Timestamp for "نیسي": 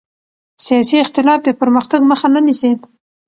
2.45-2.69